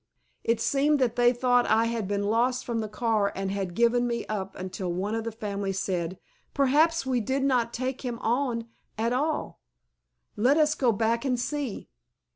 [0.43, 4.07] It seemed that they thought I had been lost from the car and had given
[4.07, 6.17] me up until one of the family said,
[6.55, 8.67] "Perhaps we did not take him on
[8.97, 9.61] at all.
[10.35, 11.87] Let us go back and see."